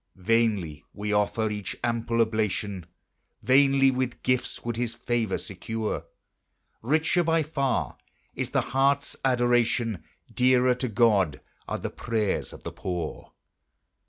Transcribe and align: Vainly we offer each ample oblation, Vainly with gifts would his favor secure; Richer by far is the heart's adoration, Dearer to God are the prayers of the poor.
Vainly 0.15 0.83
we 0.95 1.13
offer 1.13 1.51
each 1.51 1.77
ample 1.83 2.21
oblation, 2.21 2.87
Vainly 3.43 3.91
with 3.91 4.23
gifts 4.23 4.65
would 4.65 4.75
his 4.75 4.95
favor 4.95 5.37
secure; 5.37 6.05
Richer 6.81 7.23
by 7.23 7.43
far 7.43 7.99
is 8.33 8.49
the 8.49 8.61
heart's 8.73 9.15
adoration, 9.23 10.03
Dearer 10.33 10.73
to 10.73 10.87
God 10.87 11.39
are 11.67 11.77
the 11.77 11.91
prayers 11.91 12.51
of 12.51 12.63
the 12.63 12.71
poor. 12.71 13.33